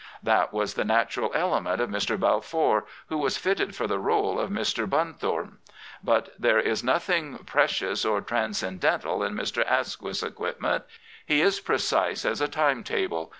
[0.23, 2.19] That was the natural element of Mr.
[2.19, 4.89] Balfour, who was fitted for the rdle of Mr.
[4.89, 5.57] Bunthome.
[6.03, 9.63] But there is nothing precious or transcendental in Mr.
[9.63, 10.85] Asquith^s equipment.
[11.23, 13.29] He is precise as a time table.